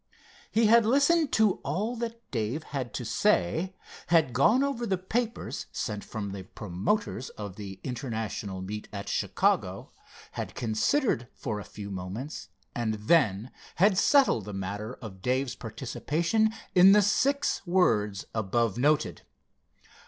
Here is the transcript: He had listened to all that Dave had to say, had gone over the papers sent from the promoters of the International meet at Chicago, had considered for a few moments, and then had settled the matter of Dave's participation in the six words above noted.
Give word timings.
He 0.49 0.65
had 0.65 0.83
listened 0.83 1.31
to 1.33 1.59
all 1.61 1.95
that 1.97 2.23
Dave 2.31 2.63
had 2.63 2.91
to 2.95 3.05
say, 3.05 3.75
had 4.07 4.33
gone 4.33 4.63
over 4.63 4.87
the 4.87 4.97
papers 4.97 5.67
sent 5.71 6.03
from 6.03 6.31
the 6.31 6.41
promoters 6.41 7.29
of 7.29 7.55
the 7.55 7.79
International 7.83 8.63
meet 8.63 8.87
at 8.91 9.07
Chicago, 9.07 9.91
had 10.31 10.55
considered 10.55 11.27
for 11.35 11.59
a 11.59 11.63
few 11.63 11.91
moments, 11.91 12.49
and 12.73 12.95
then 12.95 13.51
had 13.75 13.95
settled 13.95 14.45
the 14.45 14.53
matter 14.53 14.95
of 15.03 15.21
Dave's 15.21 15.53
participation 15.53 16.51
in 16.73 16.93
the 16.93 17.03
six 17.03 17.61
words 17.67 18.25
above 18.33 18.79
noted. 18.79 19.21